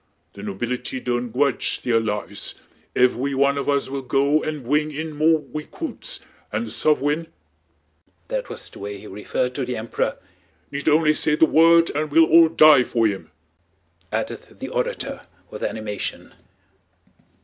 The 0.33 0.41
nobility 0.41 0.99
don't 0.99 1.29
gwudge 1.31 1.79
theah 1.81 1.99
lives—evewy 2.03 3.35
one 3.35 3.55
of 3.55 3.69
us 3.69 3.87
will 3.87 4.01
go 4.01 4.41
and 4.41 4.63
bwing 4.65 4.89
in 4.91 5.15
more 5.15 5.37
wecwuits, 5.37 6.21
and 6.51 6.65
the 6.65 6.71
sov'weign" 6.71 7.27
(that 8.27 8.49
was 8.49 8.67
the 8.71 8.79
way 8.79 8.97
he 8.97 9.05
referred 9.05 9.53
to 9.53 9.63
the 9.63 9.77
Emperor) 9.77 10.17
"need 10.71 10.89
only 10.89 11.13
say 11.13 11.35
the 11.35 11.45
word 11.45 11.91
and 11.91 12.09
we'll 12.09 12.25
all 12.25 12.49
die 12.49 12.83
fo' 12.83 13.03
him!" 13.03 13.29
added 14.11 14.57
the 14.59 14.69
orator 14.69 15.27
with 15.51 15.61
animation. 15.63 16.33